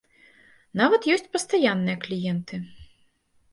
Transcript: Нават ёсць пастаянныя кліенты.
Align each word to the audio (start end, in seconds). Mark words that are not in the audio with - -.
Нават 0.81 1.01
ёсць 1.17 1.29
пастаянныя 1.37 1.97
кліенты. 2.07 2.55